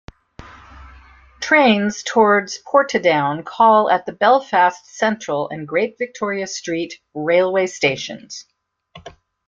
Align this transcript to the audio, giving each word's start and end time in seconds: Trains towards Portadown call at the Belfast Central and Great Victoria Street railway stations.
Trains 1.41 2.01
towards 2.01 2.59
Portadown 2.63 3.45
call 3.45 3.87
at 3.87 4.07
the 4.07 4.11
Belfast 4.11 4.83
Central 4.97 5.47
and 5.49 5.67
Great 5.67 5.99
Victoria 5.99 6.47
Street 6.47 6.95
railway 7.13 7.67
stations. 7.67 8.45